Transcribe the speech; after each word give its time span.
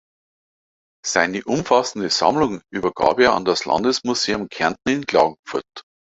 Seine 1.05 1.43
umfassende 1.43 2.09
Sammlung 2.09 2.61
übergab 2.73 3.19
er 3.19 3.35
an 3.35 3.45
das 3.45 3.65
Landesmuseum 3.65 4.49
Kärnten 4.49 4.89
in 4.89 5.05
Klagenfurt. 5.05 5.83